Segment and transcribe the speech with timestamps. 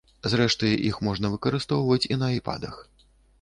[0.31, 2.81] Зрэшты, іх можна выкарыстоўваць і на айпадах.